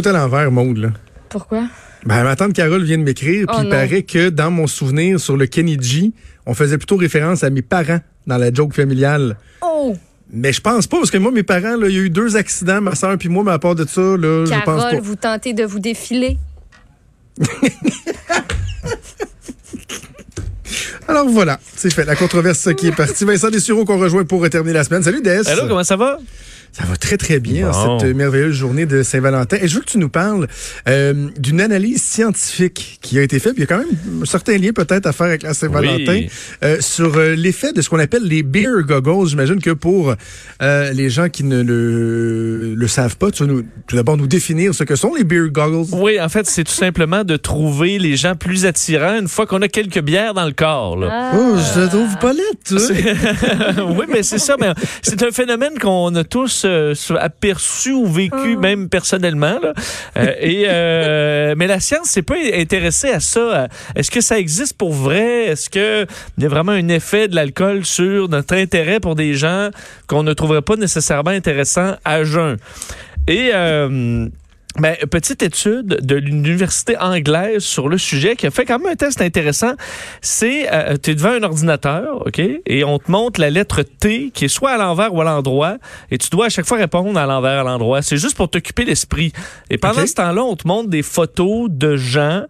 Tout 0.00 0.08
à 0.08 0.12
l'envers, 0.12 0.50
Maude, 0.52 0.76
là. 0.78 0.88
Pourquoi? 1.28 1.64
Ben, 2.06 2.22
ma 2.22 2.36
tante 2.36 2.52
Carole 2.52 2.84
vient 2.84 2.98
de 2.98 3.02
m'écrire, 3.02 3.46
puis 3.48 3.56
Oh 3.58 3.62
il 3.62 3.64
non. 3.64 3.70
paraît 3.70 4.02
que 4.04 4.28
dans 4.28 4.52
mon 4.52 4.68
souvenir 4.68 5.18
sur 5.18 5.36
le 5.36 5.46
Kennedy, 5.46 6.14
on 6.46 6.54
faisait 6.54 6.78
plutôt 6.78 6.96
référence 6.96 7.42
à 7.42 7.50
mes 7.50 7.62
parents 7.62 7.98
dans 8.26 8.36
la 8.38 8.52
joke 8.54 8.74
familiale. 8.74 9.36
Oh! 9.60 9.96
Mais 10.32 10.52
je 10.52 10.60
pense 10.60 10.86
pas, 10.86 10.98
parce 10.98 11.10
que 11.10 11.18
moi, 11.18 11.32
mes 11.32 11.42
parents, 11.42 11.74
il 11.82 11.92
y 11.92 11.98
a 11.98 12.02
eu 12.02 12.10
deux 12.10 12.36
accidents, 12.36 12.80
ma 12.80 12.94
soeur 12.94 13.18
puis 13.18 13.28
moi, 13.28 13.42
mais 13.42 13.50
à 13.50 13.58
part 13.58 13.74
de 13.74 13.84
ça, 13.88 14.00
là, 14.00 14.44
je 14.46 14.52
pense 14.64 14.64
Carole, 14.64 14.94
pas. 14.94 15.00
vous 15.00 15.16
tentez 15.16 15.52
de 15.52 15.64
vous 15.64 15.80
défiler? 15.80 16.38
Alors 21.08 21.26
voilà, 21.28 21.58
c'est 21.74 21.92
fait. 21.92 22.04
La 22.04 22.16
controverse 22.16 22.68
qui 22.76 22.88
est 22.88 22.92
partie. 22.94 23.24
Vincent 23.24 23.48
Dessureau 23.50 23.84
qu'on 23.86 23.98
rejoint 23.98 24.24
pour 24.24 24.48
terminer 24.50 24.74
la 24.74 24.84
semaine. 24.84 25.02
Salut, 25.02 25.22
Des. 25.22 25.48
Allô, 25.48 25.62
comment 25.66 25.84
ça 25.84 25.96
va? 25.96 26.18
Ça 26.70 26.84
va 26.84 26.96
très, 26.96 27.16
très 27.16 27.40
bien 27.40 27.70
Bon. 27.70 27.98
cette 27.98 28.14
merveilleuse 28.14 28.54
journée 28.54 28.84
de 28.84 29.02
Saint-Valentin. 29.02 29.56
Et 29.62 29.68
je 29.68 29.76
veux 29.76 29.80
que 29.80 29.86
tu 29.90 29.96
nous 29.96 30.10
parles 30.10 30.46
euh, 30.86 31.28
d'une 31.38 31.62
analyse 31.62 32.02
scientifique 32.02 32.98
qui 33.00 33.18
a 33.18 33.22
été 33.22 33.38
faite. 33.38 33.54
Puis 33.54 33.62
Il 33.64 33.70
y 33.70 33.72
a 33.72 33.74
quand 33.74 33.78
même 33.82 34.22
un 34.22 34.26
certain 34.26 34.58
lien 34.58 34.72
peut-être 34.74 35.06
à 35.06 35.12
faire 35.14 35.28
avec 35.28 35.42
la 35.42 35.54
Saint-Valentin 35.54 36.12
Oui. 36.12 36.30
euh, 36.62 36.76
sur 36.80 37.16
euh, 37.16 37.34
l'effet 37.34 37.72
de 37.72 37.80
ce 37.80 37.88
qu'on 37.88 37.98
appelle 37.98 38.22
les 38.24 38.42
beer 38.42 38.82
goggles. 38.86 39.28
J'imagine 39.30 39.62
que 39.62 39.70
pour 39.70 40.14
euh, 40.60 40.92
les 40.92 41.08
gens 41.08 41.30
qui 41.30 41.42
ne 41.42 41.62
le, 41.62 42.74
le 42.74 42.86
savent 42.88 43.16
pas, 43.16 43.30
tu 43.30 43.44
vas 43.44 43.48
nous, 43.50 43.62
tout 43.86 43.96
d'abord 43.96 44.18
nous 44.18 44.26
définir 44.26 44.74
ce 44.74 44.84
que 44.84 44.94
sont 44.94 45.14
les 45.14 45.24
beer 45.24 45.48
goggles? 45.50 45.88
Oui, 45.94 46.20
en 46.20 46.28
fait, 46.28 46.46
c'est 46.46 46.64
tout 46.64 46.72
simplement 46.72 47.24
de 47.24 47.36
trouver 47.38 47.98
les 47.98 48.16
gens 48.16 48.34
plus 48.36 48.66
attirants 48.66 49.18
une 49.18 49.28
fois 49.28 49.46
qu'on 49.46 49.62
a 49.62 49.68
quelques 49.68 50.00
bières 50.02 50.34
dans 50.34 50.44
le 50.44 50.52
corps. 50.52 50.97
Là. 50.98 51.08
Ah. 51.10 51.32
Oh, 51.36 51.56
je 51.56 51.80
te 51.80 51.88
trouve 51.88 52.16
pas 52.18 52.32
laide, 52.32 52.46
oui, 53.98 54.06
mais 54.08 54.22
c'est 54.22 54.38
ça. 54.38 54.56
Mais 54.60 54.72
c'est 55.02 55.22
un 55.22 55.30
phénomène 55.30 55.78
qu'on 55.78 56.14
a 56.14 56.24
tous 56.24 56.62
euh, 56.64 56.94
aperçu 57.18 57.92
ou 57.92 58.06
vécu, 58.06 58.56
même 58.56 58.88
personnellement. 58.88 59.58
là. 59.62 59.72
Euh, 60.16 60.32
et 60.40 60.64
euh, 60.66 61.54
mais 61.56 61.66
la 61.66 61.80
science 61.80 62.08
s'est 62.08 62.22
pas 62.22 62.36
intéressée 62.54 63.10
à 63.10 63.20
ça. 63.20 63.68
Est-ce 63.94 64.10
que 64.10 64.20
ça 64.20 64.38
existe 64.38 64.76
pour 64.76 64.92
vrai? 64.92 65.46
Est-ce 65.46 65.70
que 65.70 66.06
il 66.36 66.42
y 66.42 66.46
a 66.46 66.48
vraiment 66.48 66.72
un 66.72 66.88
effet 66.88 67.28
de 67.28 67.34
l'alcool 67.34 67.84
sur 67.84 68.28
notre 68.28 68.54
intérêt 68.54 69.00
pour 69.00 69.14
des 69.14 69.34
gens 69.34 69.70
qu'on 70.06 70.22
ne 70.22 70.32
trouverait 70.32 70.62
pas 70.62 70.76
nécessairement 70.76 71.30
intéressants 71.30 71.94
à 72.04 72.24
jeun? 72.24 72.56
Et 73.26 73.50
euh, 73.52 74.26
ben, 74.76 74.94
petite 75.10 75.42
étude 75.42 75.98
de 76.02 76.14
l'université 76.14 76.96
anglaise 76.98 77.64
sur 77.64 77.88
le 77.88 77.98
sujet 77.98 78.36
qui 78.36 78.46
a 78.46 78.50
fait 78.50 78.64
quand 78.64 78.78
même 78.78 78.92
un 78.92 78.96
test 78.96 79.20
intéressant. 79.20 79.72
C'est, 80.20 80.72
euh, 80.72 80.96
tu 81.02 81.10
es 81.10 81.14
devant 81.14 81.30
un 81.30 81.42
ordinateur, 81.42 82.26
OK, 82.26 82.38
et 82.38 82.84
on 82.84 82.98
te 82.98 83.10
montre 83.10 83.40
la 83.40 83.50
lettre 83.50 83.82
T 83.82 84.30
qui 84.32 84.44
est 84.44 84.48
soit 84.48 84.70
à 84.70 84.76
l'envers 84.76 85.12
ou 85.14 85.20
à 85.20 85.24
l'endroit, 85.24 85.78
et 86.10 86.18
tu 86.18 86.28
dois 86.30 86.46
à 86.46 86.48
chaque 86.48 86.66
fois 86.66 86.78
répondre 86.78 87.18
à 87.18 87.26
l'envers, 87.26 87.60
à 87.60 87.64
l'endroit. 87.64 88.02
C'est 88.02 88.18
juste 88.18 88.36
pour 88.36 88.50
t'occuper 88.50 88.84
l'esprit. 88.84 89.32
Et 89.70 89.78
pendant 89.78 90.06
ce 90.06 90.14
temps-là, 90.14 90.44
on 90.44 90.54
te 90.54 90.68
montre 90.68 90.88
des 90.88 91.02
photos 91.02 91.68
de 91.70 91.96
gens, 91.96 92.44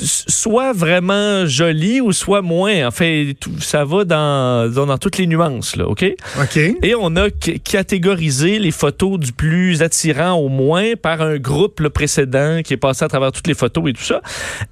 soit 0.00 0.72
vraiment 0.72 1.44
jolis 1.44 2.00
ou 2.00 2.12
soit 2.12 2.42
moins. 2.42 2.86
En 2.86 2.90
fait, 2.90 3.36
tout, 3.38 3.60
ça 3.60 3.84
va 3.84 4.04
dans, 4.04 4.72
dans, 4.72 4.86
dans 4.86 4.98
toutes 4.98 5.18
les 5.18 5.26
nuances, 5.26 5.76
là, 5.76 5.86
OK? 5.86 6.04
OK. 6.40 6.56
Et 6.56 6.94
on 6.98 7.14
a 7.16 7.28
catégorisé 7.30 8.58
les 8.58 8.70
photos 8.70 9.18
du 9.18 9.32
plus 9.32 9.82
attirant 9.82 10.32
au 10.32 10.48
moins 10.48 10.94
par 11.00 11.20
un 11.20 11.31
groupe 11.38 11.80
le 11.80 11.90
précédent 11.90 12.60
qui 12.64 12.74
est 12.74 12.78
passé 12.78 13.04
à 13.04 13.08
travers 13.08 13.32
toutes 13.32 13.46
les 13.46 13.54
photos 13.54 13.90
et 13.90 13.92
tout 13.92 14.02
ça. 14.02 14.20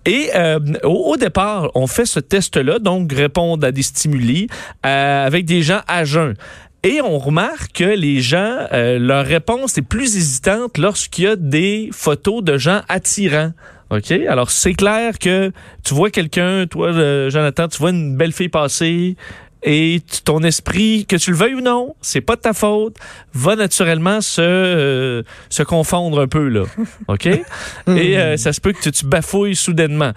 Et 0.04 0.30
euh, 0.34 0.58
au, 0.84 1.16
départ, 1.16 1.70
on 1.74 1.86
fait 1.86 2.06
ce 2.06 2.20
test-là, 2.20 2.78
donc 2.78 3.12
répondre 3.12 3.66
à 3.66 3.72
des 3.72 3.82
stimuli 3.82 4.48
euh, 4.84 5.26
avec 5.26 5.44
des 5.44 5.62
gens 5.62 5.80
à 5.86 6.04
jeun. 6.04 6.34
Et 6.82 7.00
on 7.02 7.18
remarque 7.18 7.72
que 7.72 7.84
les 7.84 8.20
gens, 8.20 8.56
euh, 8.72 8.98
leur 8.98 9.26
réponse 9.26 9.76
est 9.76 9.82
plus 9.82 10.16
hésitante 10.16 10.78
lorsqu'il 10.78 11.24
y 11.24 11.28
a 11.28 11.36
des 11.36 11.90
photos 11.92 12.42
de 12.42 12.56
gens 12.56 12.80
attirants. 12.88 13.52
OK? 13.90 14.12
Alors, 14.12 14.50
c'est 14.50 14.72
clair 14.72 15.18
que 15.18 15.52
tu 15.84 15.94
vois 15.94 16.10
quelqu'un, 16.10 16.66
toi, 16.66 16.92
Jonathan, 17.28 17.68
tu 17.68 17.78
vois 17.78 17.90
une 17.90 18.16
belle 18.16 18.32
fille 18.32 18.48
passer 18.48 19.16
et 19.62 20.00
ton 20.24 20.42
esprit, 20.42 21.06
que 21.06 21.16
tu 21.16 21.30
le 21.30 21.36
veuilles 21.36 21.54
ou 21.54 21.60
non, 21.60 21.94
c'est 22.00 22.20
pas 22.20 22.36
de 22.36 22.40
ta 22.40 22.52
faute, 22.52 22.96
va 23.34 23.56
naturellement 23.56 24.20
se, 24.20 24.40
euh, 24.40 25.22
se 25.48 25.62
confondre 25.62 26.20
un 26.20 26.28
peu, 26.28 26.48
là. 26.48 26.64
OK? 27.08 27.26
et 27.26 28.18
euh, 28.18 28.36
ça 28.36 28.52
se 28.52 28.60
peut 28.60 28.72
que 28.72 28.80
tu, 28.80 28.92
tu 28.92 29.06
bafouilles 29.06 29.56
soudainement. 29.56 30.12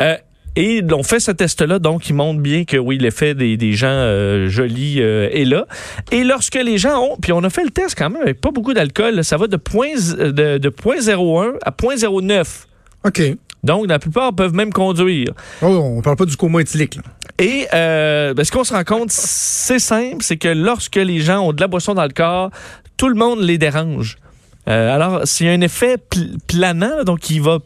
Euh, 0.00 0.16
et 0.54 0.82
on 0.92 1.02
fait 1.02 1.20
ce 1.20 1.30
test-là, 1.30 1.78
donc 1.78 2.10
il 2.10 2.14
montre 2.14 2.40
bien 2.40 2.64
que 2.64 2.76
oui, 2.76 2.98
l'effet 2.98 3.34
des, 3.34 3.56
des 3.56 3.72
gens 3.72 3.86
euh, 3.88 4.48
jolis 4.48 4.96
euh, 5.00 5.30
est 5.32 5.46
là. 5.46 5.66
Et 6.10 6.24
lorsque 6.24 6.56
les 6.56 6.76
gens 6.76 7.00
ont, 7.00 7.16
puis 7.16 7.32
on 7.32 7.42
a 7.42 7.48
fait 7.48 7.64
le 7.64 7.70
test 7.70 7.96
quand 7.96 8.10
même 8.10 8.20
avec 8.20 8.40
pas 8.40 8.50
beaucoup 8.50 8.74
d'alcool, 8.74 9.24
ça 9.24 9.38
va 9.38 9.46
de, 9.46 9.56
point, 9.56 9.94
de, 9.94 10.58
de 10.58 10.68
0.01 10.68 11.54
à 11.62 11.70
0.09. 11.70 12.46
OK. 13.04 13.22
Donc 13.62 13.88
la 13.88 13.98
plupart 13.98 14.32
peuvent 14.32 14.54
même 14.54 14.72
conduire. 14.72 15.32
Oh, 15.62 15.66
on 15.66 16.02
parle 16.02 16.16
pas 16.16 16.24
du 16.24 16.36
coma 16.36 16.60
éthylique, 16.60 16.96
là. 16.96 17.02
Et 17.38 17.66
euh, 17.72 18.34
ben, 18.34 18.44
ce 18.44 18.52
qu'on 18.52 18.64
se 18.64 18.74
rend 18.74 18.84
compte, 18.84 19.10
c'est 19.10 19.78
simple, 19.78 20.18
c'est 20.20 20.36
que 20.36 20.48
lorsque 20.48 20.96
les 20.96 21.20
gens 21.20 21.40
ont 21.40 21.52
de 21.52 21.60
la 21.60 21.68
boisson 21.68 21.94
dans 21.94 22.04
le 22.04 22.10
corps, 22.10 22.50
tout 22.96 23.08
le 23.08 23.14
monde 23.14 23.40
les 23.40 23.58
dérange. 23.58 24.16
Euh, 24.68 24.94
alors, 24.94 25.26
a 25.48 25.52
un 25.52 25.60
effet 25.60 25.96
pl- 25.98 26.36
planant, 26.46 27.02
donc 27.04 27.18
qui 27.18 27.40
va 27.40 27.58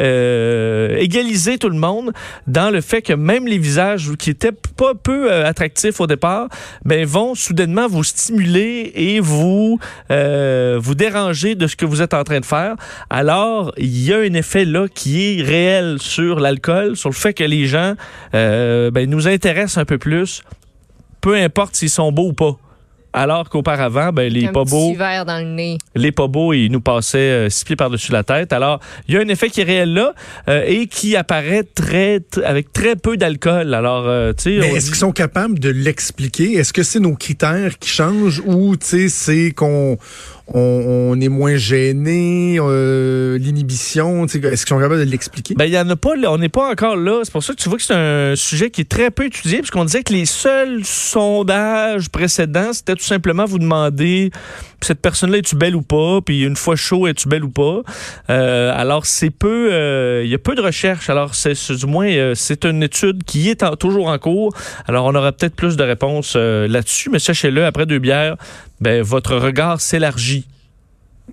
euh, 0.00 0.96
égaliser 0.96 1.58
tout 1.58 1.68
le 1.68 1.78
monde 1.78 2.10
dans 2.48 2.70
le 2.70 2.80
fait 2.80 3.02
que 3.02 3.12
même 3.12 3.46
les 3.46 3.58
visages 3.58 4.10
qui 4.18 4.30
étaient 4.30 4.50
pas 4.76 4.94
peu 4.94 5.30
euh, 5.30 5.46
attractifs 5.46 6.00
au 6.00 6.08
départ, 6.08 6.48
ben 6.84 7.06
vont 7.06 7.36
soudainement 7.36 7.86
vous 7.86 8.02
stimuler 8.02 8.90
et 8.94 9.20
vous 9.20 9.78
vous 10.08 10.94
déranger 10.94 11.54
de 11.54 11.66
ce 11.68 11.76
que 11.76 11.86
vous 11.86 12.02
êtes 12.02 12.14
en 12.14 12.24
train 12.24 12.40
de 12.40 12.44
faire. 12.44 12.74
Alors, 13.10 13.72
il 13.76 14.02
y 14.02 14.12
a 14.12 14.18
un 14.18 14.34
effet 14.34 14.64
là 14.64 14.86
qui 14.92 15.38
est 15.38 15.42
réel 15.42 15.98
sur 16.00 16.40
l'alcool, 16.40 16.96
sur 16.96 17.10
le 17.10 17.14
fait 17.14 17.32
que 17.32 17.44
les 17.44 17.66
gens 17.66 17.94
ben, 18.32 19.06
nous 19.08 19.28
intéressent 19.28 19.78
un 19.78 19.84
peu 19.84 19.98
plus, 19.98 20.42
peu 21.20 21.36
importe 21.36 21.76
s'ils 21.76 21.90
sont 21.90 22.10
beaux 22.10 22.28
ou 22.28 22.32
pas. 22.32 22.56
Alors 23.12 23.48
qu'auparavant, 23.48 24.12
ben, 24.12 24.32
les 24.32 24.46
un 24.46 24.52
pas 24.52 24.64
beaux, 24.64 24.94
dans 24.96 25.38
le 25.38 25.54
nez. 25.54 25.78
les 25.96 26.12
pas 26.12 26.28
beaux, 26.28 26.52
ils 26.52 26.68
nous 26.70 26.80
passaient 26.80 27.18
euh, 27.18 27.50
six 27.50 27.64
pieds 27.64 27.74
par-dessus 27.76 28.12
la 28.12 28.22
tête. 28.22 28.52
Alors, 28.52 28.78
il 29.08 29.14
y 29.14 29.18
a 29.18 29.20
un 29.20 29.28
effet 29.28 29.50
qui 29.50 29.62
est 29.62 29.64
réel 29.64 29.92
là 29.94 30.14
euh, 30.48 30.62
et 30.66 30.86
qui 30.86 31.16
apparaît 31.16 31.64
très, 31.64 32.18
tr- 32.18 32.44
avec 32.44 32.72
très 32.72 32.94
peu 32.94 33.16
d'alcool. 33.16 33.74
Alors, 33.74 34.06
euh, 34.06 34.32
tu 34.32 34.44
sais, 34.44 34.66
est-ce 34.68 34.84
dit- 34.84 34.90
qu'ils 34.92 34.94
sont 35.00 35.12
capables 35.12 35.58
de 35.58 35.70
l'expliquer? 35.70 36.52
Est-ce 36.54 36.72
que 36.72 36.82
c'est 36.84 37.00
nos 37.00 37.14
critères 37.16 37.78
qui 37.80 37.88
changent 37.88 38.42
ou 38.46 38.76
tu 38.76 38.86
sais, 38.86 39.08
c'est 39.08 39.50
qu'on 39.50 39.98
on, 40.52 40.58
on 41.12 41.20
est 41.20 41.28
moins 41.28 41.56
gêné, 41.56 42.56
euh, 42.58 43.38
l'inhibition, 43.38 44.26
tu 44.26 44.40
sais, 44.40 44.48
est-ce 44.48 44.66
qu'ils 44.66 44.74
sont 44.74 44.80
capables 44.80 45.04
de 45.04 45.10
l'expliquer? 45.10 45.54
Ben, 45.54 45.64
il 45.66 45.72
y 45.72 45.78
en 45.78 45.88
a 45.88 45.96
pas, 45.96 46.10
on 46.28 46.38
n'est 46.38 46.48
pas 46.48 46.70
encore 46.70 46.96
là. 46.96 47.20
C'est 47.24 47.32
pour 47.32 47.42
ça 47.42 47.54
que 47.54 47.58
tu 47.60 47.68
vois 47.68 47.78
que 47.78 47.84
c'est 47.84 47.94
un 47.94 48.34
sujet 48.36 48.70
qui 48.70 48.80
est 48.80 48.88
très 48.88 49.10
peu 49.10 49.26
étudié, 49.26 49.58
puisqu'on 49.58 49.84
disait 49.84 50.02
que 50.02 50.12
les 50.12 50.26
seuls 50.26 50.84
sondages 50.84 52.08
précédents, 52.08 52.72
c'était 52.72 52.92
tout 53.00 53.06
simplement 53.06 53.44
vous 53.46 53.58
demander 53.58 54.30
cette 54.82 55.00
personne-là, 55.00 55.38
es-tu 55.38 55.56
belle 55.56 55.74
ou 55.74 55.82
pas? 55.82 56.20
Puis 56.24 56.42
une 56.42 56.56
fois 56.56 56.76
chaud, 56.76 57.06
es-tu 57.06 57.28
belle 57.28 57.44
ou 57.44 57.50
pas? 57.50 57.80
Euh, 58.30 58.72
alors, 58.74 59.06
c'est 59.06 59.30
peu, 59.30 59.70
euh, 59.72 60.22
il 60.24 60.30
y 60.30 60.34
a 60.34 60.38
peu 60.38 60.54
de 60.54 60.60
recherches. 60.60 61.10
Alors, 61.10 61.34
c'est 61.34 61.54
c'est- 61.54 61.74
du 61.74 61.86
moins, 61.86 62.06
euh, 62.08 62.34
c'est 62.34 62.64
une 62.64 62.82
étude 62.82 63.24
qui 63.24 63.48
est 63.50 63.62
en- 63.62 63.76
toujours 63.76 64.08
en 64.08 64.18
cours. 64.18 64.54
Alors, 64.86 65.06
on 65.06 65.14
aura 65.14 65.32
peut-être 65.32 65.54
plus 65.56 65.76
de 65.76 65.82
réponses 65.82 66.34
euh, 66.36 66.68
là-dessus, 66.68 67.10
mais 67.10 67.18
sachez-le, 67.18 67.64
après 67.66 67.86
deux 67.86 67.98
bières, 67.98 68.36
ben, 68.80 69.02
votre 69.02 69.36
regard 69.36 69.80
s'élargit. 69.80 70.46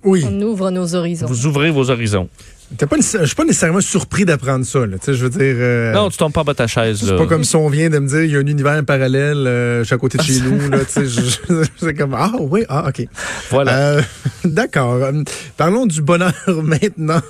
oui. 0.04 0.24
On 0.26 0.40
ouvre 0.42 0.70
nos 0.70 0.94
horizons. 0.94 1.26
Vous 1.26 1.46
ouvrez 1.46 1.70
vos 1.70 1.90
horizons. 1.90 2.28
T'es 2.76 2.86
pas 2.86 2.96
je 2.96 3.24
suis 3.24 3.34
pas 3.34 3.44
nécessairement 3.44 3.80
surpris 3.80 4.26
d'apprendre 4.26 4.64
ça, 4.66 4.80
là. 4.84 4.96
Je 5.06 5.12
veux 5.12 5.30
dire. 5.30 5.40
euh, 5.58 5.92
Non, 5.94 6.10
tu 6.10 6.18
tombes 6.18 6.32
pas 6.34 6.44
bas 6.44 6.52
ta 6.52 6.66
chaise, 6.66 7.02
C'est 7.02 7.16
pas 7.16 7.24
comme 7.26 7.42
si 7.42 7.56
on 7.56 7.68
vient 7.70 7.88
de 7.88 7.98
me 7.98 8.06
dire 8.06 8.24
il 8.24 8.30
y 8.30 8.36
a 8.36 8.40
un 8.40 8.46
univers 8.46 8.84
parallèle 8.84 9.44
euh, 9.46 9.84
à 9.90 9.96
côté 9.96 10.18
de 10.18 10.22
chez 10.22 10.40
nous 10.40 10.68
là, 10.70 10.80
tu 10.84 10.92
sais, 10.92 11.06
je- 11.06 11.20
je- 11.22 11.64
c'est 11.78 11.94
comme 11.94 12.14
ah 12.14 12.32
oui 12.38 12.64
ah 12.68 12.88
ok. 12.88 13.06
Voilà. 13.50 13.78
Euh, 13.78 14.02
D'accord. 14.44 14.94
Euh, 15.02 15.22
Parlons 15.56 15.86
du 15.86 16.02
bonheur 16.02 16.32
maintenant. 16.62 17.20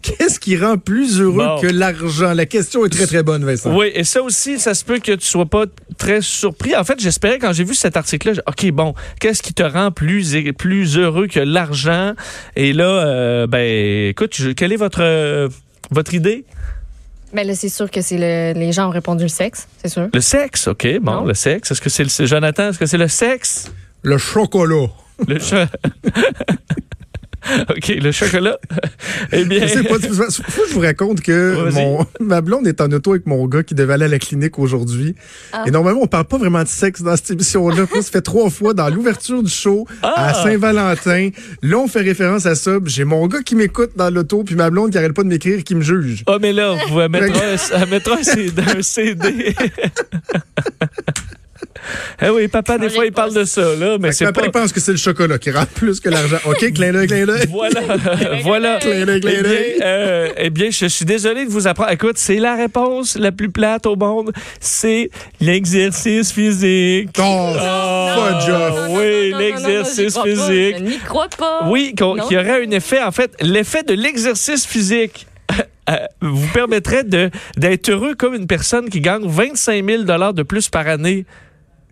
Qu'est-ce 0.00 0.40
qui 0.40 0.56
rend 0.56 0.78
plus 0.78 1.20
heureux 1.20 1.36
Bon. 1.46 1.60
que 1.60 1.66
l'argent? 1.66 2.32
La 2.32 2.46
question 2.46 2.84
est 2.86 2.88
très 2.88 3.06
très 3.06 3.22
bonne 3.22 3.44
Vincent. 3.44 3.76
Oui, 3.76 3.90
et 3.94 4.04
ça 4.04 4.22
aussi, 4.22 4.58
ça 4.58 4.72
se 4.74 4.84
peut 4.84 4.98
que 5.00 5.12
tu 5.12 5.26
sois 5.26 5.46
pas 5.46 5.64
très 5.98 6.22
surpris. 6.22 6.74
En 6.76 6.84
fait, 6.84 6.98
j'espérais 6.98 7.38
quand 7.38 7.52
j'ai 7.52 7.64
vu 7.64 7.74
cet 7.74 7.96
article-là, 7.96 8.40
OK, 8.46 8.70
bon, 8.72 8.94
qu'est-ce 9.20 9.42
qui 9.42 9.52
te 9.54 9.62
rend 9.62 9.90
plus, 9.90 10.34
plus 10.58 10.96
heureux 10.98 11.26
que 11.26 11.40
l'argent? 11.40 12.14
Et 12.56 12.72
là, 12.72 13.46
ben, 13.46 14.08
écoute, 14.08 14.34
je- 14.34 14.50
quelle 14.62 14.72
est 14.72 14.76
votre, 14.76 15.02
euh, 15.02 15.48
votre 15.90 16.14
idée? 16.14 16.44
Mais 17.32 17.42
là, 17.42 17.52
c'est 17.56 17.68
sûr 17.68 17.90
que 17.90 18.00
c'est 18.00 18.16
le, 18.16 18.56
les 18.56 18.70
gens 18.70 18.86
ont 18.86 18.90
répondu 18.90 19.24
le 19.24 19.28
sexe, 19.28 19.66
c'est 19.78 19.88
sûr. 19.88 20.08
Le 20.14 20.20
sexe, 20.20 20.68
OK, 20.68 20.86
bon, 21.00 21.12
Non. 21.14 21.24
le 21.24 21.34
sexe. 21.34 21.72
Est-ce 21.72 21.80
que 21.80 21.90
c'est 21.90 22.04
le, 22.04 22.26
Jonathan, 22.28 22.68
est-ce 22.68 22.78
que 22.78 22.86
c'est 22.86 22.96
le 22.96 23.08
sexe? 23.08 23.72
Le 24.02 24.18
chocolat. 24.18 24.86
Le 25.26 25.40
cho- 25.40 25.56
OK, 27.70 27.88
le 27.88 28.12
chocolat. 28.12 28.58
eh 29.32 29.44
bien. 29.44 29.62
Je 29.66 29.72
sais 29.72 29.82
pas, 29.82 29.94
faut 29.98 30.62
que 30.62 30.68
je 30.68 30.74
vous 30.74 30.80
raconte 30.80 31.20
que 31.20 31.70
mon, 31.72 32.06
ma 32.20 32.40
blonde 32.40 32.66
est 32.66 32.80
en 32.80 32.90
auto 32.92 33.12
avec 33.12 33.26
mon 33.26 33.46
gars 33.46 33.62
qui 33.62 33.74
devait 33.74 33.94
aller 33.94 34.04
à 34.04 34.08
la 34.08 34.18
clinique 34.18 34.58
aujourd'hui. 34.58 35.14
Ah. 35.52 35.64
Et 35.66 35.70
normalement, 35.70 36.00
on 36.02 36.06
parle 36.06 36.24
pas 36.26 36.38
vraiment 36.38 36.62
de 36.62 36.68
sexe 36.68 37.02
dans 37.02 37.16
cette 37.16 37.30
émission-là. 37.32 37.86
Ça 37.92 38.02
fait 38.02 38.22
trois 38.22 38.50
fois 38.50 38.74
dans 38.74 38.88
l'ouverture 38.88 39.42
du 39.42 39.50
show 39.50 39.86
à 40.02 40.28
Ah. 40.28 40.34
Saint-Valentin. 40.34 41.30
Là, 41.62 41.78
on 41.78 41.88
fait 41.88 42.00
référence 42.02 42.46
à 42.46 42.54
ça. 42.54 42.78
J'ai 42.86 43.04
mon 43.04 43.26
gars 43.26 43.42
qui 43.42 43.54
m'écoute 43.56 43.90
dans 43.96 44.10
l'auto, 44.10 44.44
puis 44.44 44.54
ma 44.54 44.70
blonde 44.70 44.90
qui 44.92 44.98
arrête 44.98 45.12
pas 45.14 45.22
de 45.22 45.28
m'écrire, 45.28 45.62
qui 45.64 45.74
me 45.74 45.82
juge. 45.82 46.22
Ah, 46.26 46.38
mais 46.40 46.52
là, 46.52 46.76
vous 46.88 46.98
mettra 47.08 47.38
un, 47.44 47.80
elle 47.82 47.88
mettra 47.88 48.16
un 48.18 48.22
CD. 48.22 48.62
un 48.76 48.82
CD. 48.82 49.54
Eh 52.22 52.28
oui, 52.28 52.48
papa, 52.48 52.78
des 52.78 52.88
fois, 52.90 53.04
il 53.04 53.10
de 53.10 53.14
parle 53.14 53.34
de 53.34 53.44
ça, 53.44 53.74
là, 53.78 53.96
mais 53.98 54.12
c'est 54.12 54.24
papa, 54.26 54.40
pas. 54.42 54.46
il 54.46 54.50
pense 54.50 54.72
que 54.72 54.80
c'est 54.80 54.92
le 54.92 54.98
chocolat 54.98 55.38
qui 55.38 55.50
rend 55.50 55.64
plus 55.74 56.00
que 56.00 56.08
l'argent. 56.08 56.36
OK, 56.44 56.72
clin 56.72 56.92
d'œil, 56.92 57.06
clin 57.06 57.26
d'œil. 57.26 57.46
Voilà, 57.50 57.80
voilà. 58.42 58.78
Clin 58.78 59.04
d'œil, 59.06 59.20
clin 59.20 59.32
Eh 59.38 59.42
d'œil. 59.42 59.74
bien, 59.78 59.86
euh, 59.86 60.28
eh 60.36 60.50
bien, 60.50 60.70
je 60.70 60.86
suis 60.86 61.04
désolé 61.04 61.44
de 61.44 61.50
vous 61.50 61.66
apprendre. 61.66 61.90
Écoute, 61.90 62.18
c'est 62.18 62.36
la 62.36 62.54
réponse 62.56 63.16
la 63.16 63.32
plus 63.32 63.50
plate 63.50 63.86
au 63.86 63.96
monde. 63.96 64.32
C'est 64.60 65.10
l'exercice 65.40 66.32
physique. 66.32 67.10
Oh, 67.18 67.54
fudge 68.14 68.48
off. 68.50 68.86
oui, 68.90 69.32
l'exercice 69.38 70.18
physique. 70.18 70.76
Je 70.78 70.82
n'y 70.82 70.98
crois 70.98 71.28
pas. 71.36 71.60
Oui, 71.66 71.94
qu'on- 71.98 72.16
Non. 72.16 72.26
qui 72.28 72.36
aurait 72.36 72.64
un 72.64 72.70
effet, 72.70 73.02
en 73.02 73.12
fait, 73.12 73.32
l'effet 73.40 73.82
de 73.82 73.94
l'exercice 73.94 74.66
physique. 74.66 75.26
euh, 75.90 75.94
vous 76.22 76.48
permettrait 76.54 77.04
de 77.04 77.30
d'être 77.56 77.90
heureux 77.90 78.14
comme 78.14 78.34
une 78.34 78.46
personne 78.46 78.88
qui 78.88 79.00
gagne 79.00 79.26
25 79.26 79.84
000 79.84 80.02
de 80.32 80.42
plus 80.42 80.68
par 80.68 80.86
année. 80.88 81.26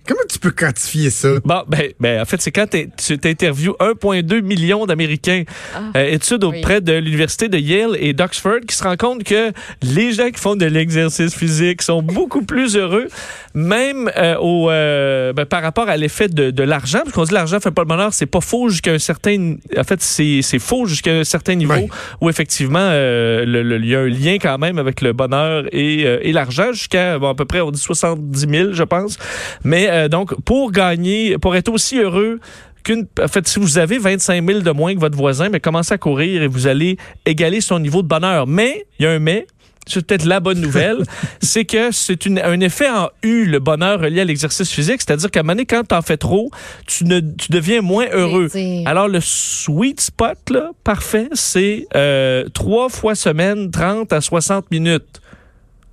Comment 0.09 0.21
tu 0.29 0.39
peux 0.39 0.51
quantifier 0.51 1.11
ça? 1.11 1.29
Bon, 1.45 1.63
ben, 1.69 1.91
ben 2.01 2.23
en 2.23 2.25
fait, 2.25 2.41
c'est 2.41 2.51
quand 2.51 2.67
tu 2.69 3.19
interviews 3.25 3.77
1,2 3.79 4.41
million 4.41 4.87
d'Américains. 4.87 5.45
Ah. 5.75 5.81
Euh, 5.97 6.13
étude 6.15 6.43
Oui. 6.43 6.59
auprès 6.59 6.81
de 6.81 6.95
l'université 6.95 7.49
de 7.49 7.59
Yale 7.59 7.97
et 8.01 8.13
d'Oxford 8.13 8.61
qui 8.67 8.75
se 8.75 8.83
rend 8.83 8.97
compte 8.97 9.23
que 9.25 9.53
les 9.83 10.13
gens 10.13 10.31
qui 10.31 10.41
font 10.41 10.57
de 10.57 10.65
l'exercice 10.67 11.35
physique 11.35 11.83
sont 11.83 12.03
beaucoup 12.03 12.43
plus 12.43 12.77
heureux, 12.77 13.07
même 13.55 14.11
euh, 14.17 14.37
au, 14.39 14.71
euh, 14.71 15.33
ben, 15.33 15.45
par 15.45 15.63
rapport 15.63 15.89
à 15.89 15.97
l'effet 15.97 16.29
de, 16.29 16.51
de 16.51 16.63
l'argent. 16.63 17.01
Parce 17.05 17.13
qu'on 17.13 17.25
dit 17.25 17.35
l'argent 17.35 17.61
fait 17.61 17.71
pas 17.71 17.83
le 17.83 17.89
bonheur, 17.89 18.13
c'est 18.15 18.27
pas 18.27 18.41
faux 18.41 18.69
jusqu'à 18.69 18.93
un 18.93 18.99
certain... 18.99 19.57
En 19.77 19.85
fait, 19.85 20.01
c'est 20.03 20.59
faux 20.59 20.87
jusqu'à 20.87 21.13
un 21.13 21.25
certain 21.25 21.55
niveau 21.55 21.75
Oui. 21.75 21.89
où 22.21 22.31
effectivement, 22.31 22.79
euh, 22.81 23.45
le- 23.45 23.63
le- 23.63 23.79
il 23.79 23.87
y 23.89 23.95
a 23.95 24.01
un 24.01 24.09
lien 24.09 24.39
quand 24.41 24.59
même 24.59 24.79
avec 24.79 25.03
le 25.03 25.13
bonheur 25.13 25.65
et, 25.73 26.05
euh, 26.07 26.19
et 26.23 26.33
l'argent 26.33 26.73
jusqu'à 26.73 27.19
bon, 27.19 27.29
à 27.29 27.35
peu 27.35 27.45
près, 27.45 27.61
on 27.61 27.71
dit 27.71 27.81
70 27.81 28.41
000, 28.49 28.73
je 28.73 28.83
pense. 28.83 29.19
Mais 29.63 29.89
euh, 29.91 30.09
donc, 30.09 30.35
pour 30.43 30.73
gagner, 30.73 31.37
pour 31.39 31.55
être 31.57 31.69
aussi 31.71 31.99
heureux 31.99 32.41
qu'une. 32.83 33.07
En 33.23 33.29
fait, 33.29 33.47
si 33.47 33.59
vous 33.61 33.79
avez 33.79 33.99
25 33.99 34.47
000 34.47 34.61
de 34.61 34.71
moins 34.71 34.95
que 34.95 35.01
votre 35.01 35.17
voisin, 35.17 35.49
mais 35.49 35.61
commencez 35.61 35.93
à 35.95 35.99
courir 35.99 36.43
et 36.43 36.47
vous 36.47 36.67
allez 36.67 36.97
égaler 37.27 37.61
son 37.61 37.79
niveau 37.79 38.03
de 38.03 38.09
bonheur. 38.09 38.47
Mais, 38.47 38.87
il 38.99 39.05
y 39.05 39.07
a 39.07 39.11
un 39.13 39.19
mais. 39.19 39.47
C'est 39.87 40.07
peut-être 40.07 40.27
la 40.27 40.39
bonne 40.41 40.61
nouvelle, 40.61 40.99
c'est 41.41 41.65
que 41.65 41.91
c'est 41.91 42.25
une- 42.27 42.39
un 42.39 42.61
effet 42.61 42.89
en 42.89 43.09
U, 43.25 43.47
le 43.47 43.59
bonheur 43.59 43.99
relié 44.01 44.21
à 44.21 44.25
l'exercice 44.25 44.71
physique. 44.71 45.01
C'est-à-dire 45.01 45.31
qu'à 45.33 45.41
un 45.41 45.43
moment 45.43 45.55
donné, 45.55 45.67
quand 45.67 45.83
t'en 45.89 46.03
fais 46.03 46.19
trop, 46.19 46.51
tu, 46.87 47.05
ne, 47.07 47.19
tu 47.19 47.51
deviens 47.51 47.81
moins 47.81 48.07
heureux. 48.13 48.47
Alors, 48.87 49.09
le 49.09 49.21
sweet 49.21 50.01
spot, 50.01 50.39
là, 50.51 50.71
parfait, 50.85 51.29
c'est 51.33 51.87
euh, 51.97 52.45
trois 52.55 52.89
fois 52.89 53.15
semaine, 53.17 53.71
30 53.71 54.13
à 54.13 54.21
60 54.21 54.71
minutes. 54.71 55.21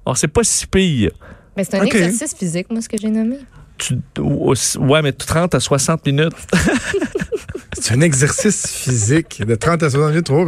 Alors, 0.05 0.17
c'est 0.17 0.27
pas 0.27 0.43
si 0.43 0.67
pire. 0.67 1.11
Mais 1.55 1.63
c'est 1.63 1.75
un 1.77 1.79
exercice 2.03 2.35
physique, 2.37 2.67
moi, 2.69 2.81
ce 2.81 2.89
que 2.89 2.97
j'ai 3.01 3.09
nommé. 3.09 3.37
Tu, 3.77 3.95
ouais, 4.19 5.01
mais 5.01 5.11
30 5.11 5.55
à 5.55 5.59
60 5.59 6.05
minutes. 6.05 6.33
C'est 7.79 7.93
un 7.93 8.01
exercice 8.01 8.67
physique 8.67 9.45
de 9.45 9.53
30 9.55 9.83
à 9.83 9.89
60 9.89 10.09
minutes. 10.09 10.25
Trop. 10.25 10.45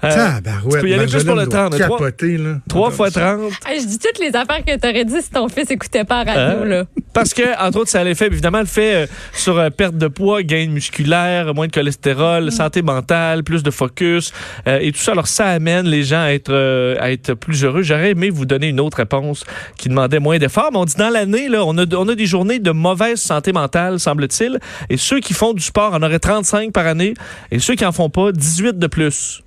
Tabarouette, 0.00 0.74
tu 0.76 0.80
peux 0.80 0.88
y 0.88 0.94
aller 0.94 1.06
plus 1.06 1.22
pour 1.24 1.34
le 1.36 1.44
Marjolaine 1.44 1.48
doit 1.48 1.68
30, 1.68 1.72
mais 1.72 1.78
trois- 1.86 1.98
capoter, 1.98 2.36
là. 2.38 2.54
3 2.68 2.90
fois 2.90 3.10
30. 3.10 3.40
Hey, 3.66 3.80
je 3.80 3.86
dis 3.86 3.98
toutes 3.98 4.18
les 4.18 4.34
affaires 4.34 4.64
que 4.64 4.76
t'aurais 4.78 5.04
dit 5.04 5.20
si 5.22 5.30
ton 5.30 5.48
fils 5.48 5.70
écoutait 5.70 6.04
pas 6.04 6.20
à 6.20 6.24
radio, 6.24 6.62
Hein? 6.62 6.64
là. 6.64 6.84
Parce 7.12 7.34
que, 7.34 7.42
entre 7.62 7.80
autres, 7.80 7.90
ça 7.90 8.00
a 8.00 8.04
l'effet, 8.04 8.26
évidemment, 8.26 8.60
le 8.60 8.66
fait 8.66 8.94
euh, 8.94 9.06
sur 9.32 9.58
euh, 9.58 9.70
perte 9.70 9.96
de 9.96 10.08
poids, 10.08 10.42
gain 10.42 10.68
musculaire, 10.68 11.54
moins 11.54 11.66
de 11.66 11.72
cholestérol, 11.72 12.50
santé 12.50 12.82
mentale, 12.82 13.44
plus 13.44 13.62
de 13.62 13.70
focus 13.70 14.32
euh, 14.66 14.78
et 14.80 14.92
tout 14.92 14.98
ça. 14.98 15.12
Alors, 15.12 15.26
ça 15.26 15.46
amène 15.46 15.86
les 15.86 16.04
gens 16.04 16.22
à 16.22 16.28
être, 16.32 16.52
euh, 16.52 16.96
à 17.00 17.12
être 17.12 17.34
plus 17.34 17.64
heureux. 17.64 17.82
J'aurais 17.82 18.10
aimé 18.10 18.30
vous 18.30 18.46
donner 18.46 18.68
une 18.68 18.80
autre 18.80 18.98
réponse 18.98 19.44
qui 19.76 19.88
demandait 19.88 20.20
moins 20.20 20.38
d'efforts. 20.38 20.70
Mais 20.72 20.78
on 20.78 20.84
dit 20.84 20.96
dans 20.96 21.10
l'année, 21.10 21.48
là, 21.48 21.64
on 21.64 21.76
a, 21.76 21.84
on 21.94 22.08
a 22.08 22.14
des 22.14 22.26
journées 22.26 22.58
de 22.58 22.70
mauvaise 22.70 23.20
santé 23.20 23.52
mentale, 23.52 24.00
semble-t-il. 24.00 24.58
Et 24.88 24.96
ceux 24.96 25.20
qui 25.20 25.34
font 25.34 25.52
du 25.52 25.62
sport 25.62 25.92
en 25.94 26.02
auraient 26.02 26.18
35 26.18 26.72
par 26.72 26.86
année. 26.86 27.14
Et 27.50 27.58
ceux 27.58 27.74
qui 27.74 27.84
en 27.84 27.92
font 27.92 28.10
pas, 28.10 28.32
18 28.32 28.78
de 28.78 28.86
plus. 28.86 29.42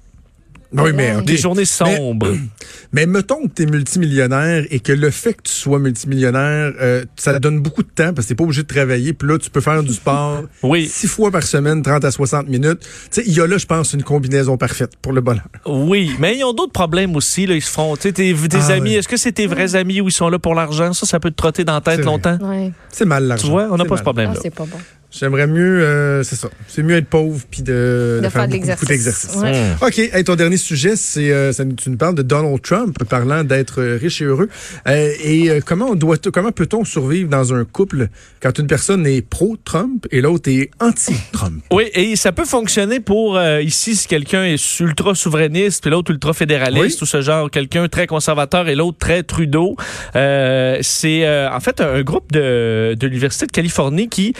Oui, 0.83 0.92
mais. 0.94 1.22
Des 1.22 1.38
journées 1.38 1.66
sombres. 1.66 2.33
mais 2.92 3.06
mettons 3.06 3.48
que 3.48 3.54
tu 3.56 3.63
es 3.63 3.66
multimillionnaire 3.66 4.66
et 4.69 4.80
que 4.80 4.92
le 4.92 5.10
fait 5.12 5.33
que 5.33 5.44
tu 5.44 5.54
sois 5.54 5.80
multimillionnaire, 5.80 6.74
euh, 6.81 7.06
ça 7.16 7.33
te 7.33 7.39
donne 7.39 7.60
beaucoup 7.62 7.83
de 7.83 7.89
temps 7.89 8.13
parce 8.13 8.25
que 8.27 8.30
t'es 8.30 8.36
pas 8.36 8.44
obligé 8.44 8.63
de 8.63 8.68
travailler. 8.68 9.13
Puis 9.13 9.27
là, 9.27 9.38
tu 9.38 9.50
peux 9.50 9.62
faire 9.62 9.83
du 9.83 9.94
sport 9.94 10.44
Oui. 10.63 10.88
six 10.88 11.07
fois 11.07 11.31
par 11.31 11.44
semaine, 11.44 11.81
30 11.81 12.06
à 12.06 12.12
60 12.12 12.48
minutes. 12.48 12.80
Tu 12.81 12.88
sais, 13.12 13.24
il 13.25 13.33
y 13.33 13.42
a 13.42 13.48
là, 13.48 13.57
je 13.57 13.66
pense, 13.66 13.94
une 13.94 14.04
combinaison 14.04 14.57
parfaite 14.57 14.92
pour 15.01 15.13
le 15.13 15.22
bonheur. 15.22 15.45
Oui, 15.66 16.12
mais 16.19 16.38
ils 16.38 16.44
ont 16.44 16.54
d'autres 16.54 16.72
problèmes 16.74 17.16
aussi. 17.16 17.45
Là. 17.45 17.56
Ils 17.56 17.62
se 17.62 17.71
font, 17.71 17.95
tu 17.95 18.04
sais, 18.04 18.13
tes, 18.13 18.33
tes 18.33 18.57
Ah, 18.57 18.74
amis, 18.74 18.92
ouais. 18.92 18.95
est-ce 18.98 19.07
que 19.07 19.18
c'est 19.18 19.31
tes 19.31 19.48
vrais 19.48 19.75
amis 19.75 20.01
ou 20.01 20.07
ils 20.07 20.12
sont 20.12 20.30
là 20.30 20.39
pour 20.39 20.56
l'argent? 20.56 20.94
Ça, 20.94 21.06
ça 21.06 21.19
peut 21.19 21.31
te 21.31 21.36
trotter 21.36 21.63
dans 21.63 21.74
la 21.74 21.81
tête 21.81 22.04
longtemps? 22.06 22.38
Ouais. 22.42 22.71
C'est 22.92 23.06
mal 23.06 23.25
l'argent. 23.25 23.45
Tu 23.45 23.51
vois, 23.51 23.68
on 23.71 23.78
n'a 23.78 23.86
pas 23.86 23.89
mal. 23.92 23.98
ce 23.98 24.04
problème-là. 24.04 24.36
Ah, 24.38 24.39
c'est 24.42 24.54
pas 24.54 24.66
bon. 24.66 24.78
J'aimerais 25.17 25.47
mieux, 25.47 25.81
euh, 25.81 26.23
c'est 26.23 26.35
ça. 26.35 26.50
C'est 26.67 26.83
mieux 26.83 26.95
être 26.95 27.07
pauvre 27.07 27.41
puis 27.50 27.62
de, 27.62 28.19
De 28.21 28.29
faire 28.29 28.47
de 28.47 28.53
beaucoup, 28.57 28.67
beaucoup 28.67 28.85
l'exercice. 28.85 28.88
d'exercice. 28.88 29.35
Ouais. 29.38 29.62
OK. 29.81 29.97
Hey, 30.13 30.23
ton 30.23 30.35
dernier 30.35 30.57
sujet, 30.57 30.95
c'est 30.95 31.31
euh, 31.31 31.51
ça- 31.53 31.63
tu 31.65 31.89
nous 31.89 31.97
parles 31.97 32.15
de 32.15 32.21
Donald 32.21 32.62
Trump 32.62 32.97
parlant 33.06 33.44
d'être 33.44 33.81
euh, 33.81 33.97
riche 34.01 34.21
et 34.21 34.25
heureux. 34.25 34.50
Euh, 34.88 35.12
et 35.23 35.50
euh, 35.50 35.59
comment 35.65 35.88
on 35.91 35.95
doit 35.95 36.17
comment 36.33 36.51
peut-on 36.51 36.83
survivre 36.83 37.29
dans 37.29 37.53
un 37.53 37.63
couple 37.65 38.07
quand 38.41 38.57
une 38.59 38.67
personne 38.67 39.07
est 39.07 39.21
pro-Trump 39.21 40.06
et 40.12 40.21
l'autre 40.21 40.50
est 40.50 40.69
anti-Trump? 40.79 41.63
Oui, 41.71 41.85
et 41.94 42.15
ça 42.15 42.31
peut 42.31 42.45
fonctionner 42.45 43.00
pour 43.00 43.38
euh, 43.38 43.61
ici 43.61 43.95
si 43.95 44.07
quelqu'un 44.07 44.44
est 44.44 44.79
ultra 44.79 45.15
souverainiste 45.15 45.81
puis 45.81 45.91
l'autre 45.91 46.11
ultra 46.11 46.33
fédéraliste 46.33 47.00
Oui. 47.01 47.03
ou 47.03 47.06
ce 47.06 47.21
genre 47.21 47.50
quelqu'un 47.50 47.88
très 47.88 48.07
conservateur 48.07 48.68
et 48.68 48.75
l'autre 48.75 48.97
très 48.97 49.23
Trudeau. 49.23 49.75
Euh, 50.15 50.77
c'est 50.81 51.25
euh, 51.25 51.50
en 51.51 51.59
fait 51.59 51.81
un 51.81 52.01
groupe 52.03 52.31
de, 52.31 52.95
de 53.00 53.07
l'université 53.07 53.45
de 53.45 53.51
Californie 53.51 54.09
qui 54.09 54.33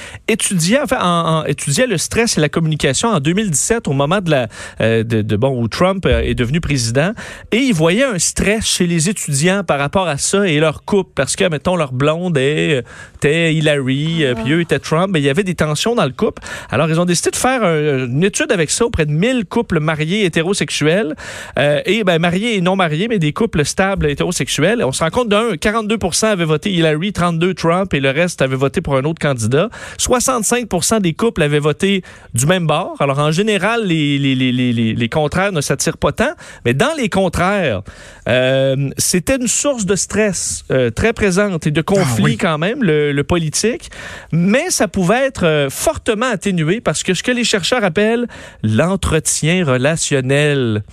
étudiait 0.66 0.82
enfin 0.82 1.00
en, 1.02 1.42
en- 1.42 1.86
le 1.88 1.98
stress 1.98 2.38
et 2.38 2.42
la 2.42 2.50
communication 2.50 3.10
en 3.10 3.20
2017 3.20 3.88
au 3.88 3.94
moment 3.94 4.20
de 4.22 4.32
la 4.32 4.48
euh, 4.82 5.04
de, 5.04 5.22
de- 5.22 5.36
bon 5.36 5.62
où 5.62 5.68
Trump 5.68 6.06
euh, 6.06 6.22
est 6.22 6.34
devenu 6.36 6.60
président. 6.62 7.12
Et 7.52 7.58
il 7.58 7.74
voyait 7.74 8.04
un 8.06 8.18
stress 8.20 8.66
chez 8.66 8.88
les 8.88 9.10
étudiants 9.10 9.64
par 9.64 9.78
rapport 9.80 10.08
à 10.08 10.18
ça 10.18 10.48
et 10.48 10.60
leur 10.60 10.84
couple 10.84 11.12
parce 11.16 11.36
que 11.36 11.48
mettons 11.50 11.76
leur 11.76 11.92
blonde 11.94 12.38
est- 12.38 12.84
était 13.18 13.54
Hillary 13.54 14.24
euh, 14.26 14.34
puis 14.36 14.54
eux 14.54 14.62
étaient 14.62 14.80
Trump 14.80 15.10
mais 15.12 15.20
il 15.20 15.26
y 15.26 15.30
avait 15.30 15.44
des 15.44 15.56
tensions 15.56 15.96
dans 15.96 16.06
le 16.06 16.12
couple. 16.12 16.42
Alors 16.72 16.90
ils 16.90 17.00
ont 17.00 17.06
décidé 17.06 17.32
de 17.32 17.36
faire 17.36 17.64
un- 17.64 18.06
une 18.08 18.24
étude 18.24 18.52
avec 18.52 18.70
ça 18.72 18.86
auprès 18.86 19.06
de 19.06 19.12
1000 19.12 19.46
couples 19.46 19.80
mariés 19.80 20.26
hétérosexuels 20.26 21.16
euh, 21.60 21.82
et 21.86 22.04
ben 22.04 22.20
mariés 22.20 22.56
et 22.56 22.62
non 22.62 22.76
mariés 22.76 23.08
mais 23.08 23.20
des 23.20 23.34
couples 23.34 23.66
stables 23.66 24.08
hétérosexuels. 24.10 24.84
On 24.84 24.92
se 24.92 25.04
rend 25.04 25.10
compte 25.10 25.30
d'un 25.30 25.54
42% 25.56 26.26
avaient 26.28 26.46
voté 26.46 26.72
Hillary 26.72 27.12
32 27.14 27.54
Trump 27.54 27.94
et 27.94 28.00
le 28.00 28.10
reste 28.12 28.42
avait 28.42 28.56
voté 28.56 28.82
pour 28.82 28.96
un 28.98 29.04
autre 29.04 29.20
candidat. 29.20 29.70
65 29.98 30.55
des 31.02 31.14
couples 31.14 31.42
avaient 31.44 31.60
voté 31.60 32.04
du 32.34 32.46
même 32.46 32.66
bord 32.68 32.96
alors 33.00 33.20
en 33.20 33.32
général 33.32 33.86
les, 33.86 34.18
les, 34.18 34.36
les, 34.36 34.52
les, 34.52 34.74
les- 34.74 34.94
les 34.94 35.10
contraires 35.10 35.52
ne 35.52 35.62
s'attirent 35.62 35.98
pas 35.98 36.12
tant 36.12 36.34
mais 36.66 36.74
dans 36.74 36.94
les 36.98 37.10
contraires 37.10 37.82
euh, 38.28 38.90
c'était 38.98 39.36
une 39.36 39.48
source 39.48 39.86
de 39.86 39.96
stress 39.96 40.64
euh, 40.72 40.90
très 40.90 41.14
présente 41.14 41.68
et 41.68 41.72
de 41.72 41.82
conflit 41.82 42.24
oui. 42.24 42.38
quand 42.38 42.58
même, 42.58 42.84
le, 42.84 43.12
le 43.12 43.24
politique, 43.24 43.90
mais 44.32 44.70
ça 44.70 44.88
pouvait 44.88 45.26
être 45.26 45.46
euh, 45.46 45.70
fortement 45.70 46.26
atténué 46.32 46.82
parce 46.82 47.04
que 47.04 47.14
ce 47.14 47.22
que 47.22 47.32
les 47.32 47.44
chercheurs 47.44 47.84
appellent 47.84 48.28
l'entretien 48.64 49.64
relationnel. 49.66 50.84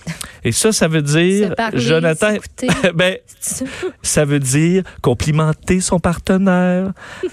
Et 0.43 0.51
ça, 0.51 0.71
ça 0.71 0.87
veut 0.87 1.01
dire, 1.01 1.53
Jonathan, 1.73 2.35
ben, 2.95 3.17
ça 4.01 4.25
veut 4.25 4.39
dire 4.39 4.83
complimenter 5.01 5.79
son 5.79 5.99
partenaire, 5.99 6.91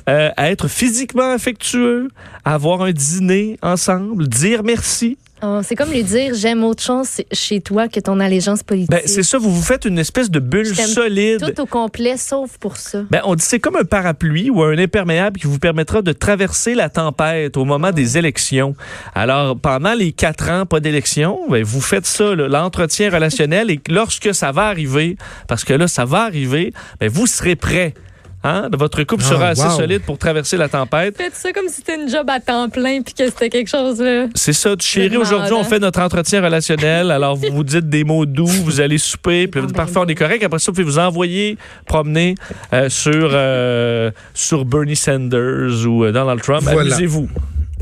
euh, 0.09 0.31
être 0.39 0.69
physiquement 0.69 1.33
affectueux, 1.33 2.09
avoir 2.45 2.83
un 2.83 2.93
dîner 2.93 3.59
ensemble, 3.63 4.29
dire 4.29 4.63
merci. 4.63 5.19
Oh, 5.43 5.61
c'est 5.63 5.75
comme 5.75 5.91
lui 5.91 6.05
dire 6.05 6.35
j'aime 6.35 6.63
autre 6.65 6.83
chose 6.83 7.23
chez 7.33 7.61
toi 7.61 7.89
que 7.89 7.99
ton 8.01 8.21
allégeance 8.21 8.63
politique. 8.63 8.91
Ben, 8.91 9.01
c'est 9.07 9.23
ça, 9.23 9.39
vous 9.39 9.51
vous 9.51 9.63
faites 9.63 9.85
une 9.85 9.99
espèce 9.99 10.31
de 10.31 10.39
bulle 10.39 10.75
solide. 10.75 11.55
Tout 11.55 11.63
au 11.63 11.67
complet, 11.67 12.17
sauf 12.17 12.59
pour 12.59 12.77
ça. 12.77 13.03
Ben, 13.11 13.23
on 13.25 13.35
dit 13.35 13.45
c'est 13.45 13.61
comme 13.61 13.77
un 13.77 13.85
parapluie 13.85 14.51
ou 14.51 14.63
un 14.63 14.77
imperméable 14.79 15.41
qui 15.41 15.47
vous 15.47 15.59
permettra 15.59 16.03
de 16.03 16.13
traverser 16.13 16.75
la 16.75 16.91
tempête 16.91 17.57
au 17.57 17.65
moment 17.65 17.91
des 17.91 18.19
élections. 18.19 18.75
Alors, 19.15 19.59
pendant 19.59 19.95
les 19.95 20.13
quatre 20.13 20.51
ans, 20.51 20.67
pas 20.67 20.81
d'élection, 20.81 21.41
ben, 21.49 21.63
vous 21.63 21.81
faites 21.81 22.07
ça, 22.07 22.35
l'entretien 22.35 23.11
relationnel, 23.11 23.71
et 23.71 23.81
lorsque 23.89 24.35
ça 24.35 24.53
va 24.53 24.67
arriver, 24.67 25.17
parce 25.49 25.65
que 25.65 25.73
là, 25.73 25.89
ça 25.89 26.05
va 26.05 26.23
arriver, 26.23 26.73
ben, 27.01 27.09
vous 27.09 27.27
serez 27.27 27.57
prêt 27.57 27.95
Hein? 28.43 28.69
Votre 28.73 29.03
couple 29.05 29.23
Ah, 29.27 29.29
sera 29.29 29.47
assez 29.49 29.63
wow. 29.65 29.71
solide 29.77 30.03
pour 30.03 30.17
traverser 30.17 30.57
la 30.57 30.69
tempête. 30.69 31.15
Faites 31.17 31.35
ça 31.35 31.53
comme 31.53 31.69
si 31.69 31.75
c'était 31.77 31.97
une 32.01 32.09
job 32.09 32.25
à 32.31 32.41
temps 32.41 32.71
plein 32.71 33.03
puis 33.03 33.13
que 33.13 33.27
c'était 33.27 33.51
quelque 33.51 33.69
chose 33.69 34.01
là. 34.01 34.29
C'est 34.35 34.55
ça, 34.55 34.75
chérie, 34.81 35.17
aujourd'hui, 35.19 35.53
on 35.53 35.63
fait 35.65 35.79
notre 35.79 36.01
entretien 36.01 36.43
relationnel. 36.43 37.11
Alors, 37.11 37.37
vous 37.37 37.49
vous 37.53 37.65
dites 37.65 37.89
des 37.91 38.03
mots 38.03 38.25
doux, 38.25 38.47
vous 38.47 38.81
allez 38.81 38.97
souper, 38.99 39.47
puis 39.47 39.61
Ah, 39.63 39.67
ben 39.67 39.73
parfait, 39.75 39.99
on 39.99 40.07
est 40.07 40.15
correct. 40.15 40.43
Après 40.43 40.59
ça, 40.59 40.71
vous 40.71 40.75
pouvez 40.77 40.85
vous 40.85 40.99
envoyer 40.99 41.59
promener 41.87 42.35
euh, 42.73 42.89
sur, 42.89 43.13
euh, 43.33 44.11
sur 44.33 44.65
Bernie 44.65 44.97
Sanders 44.97 45.87
ou 45.87 46.05
euh, 46.05 46.13
Donald 46.13 46.41
Trump. 46.41 46.63
Voilà. 46.63 46.95
Amusez-vous. 46.95 47.29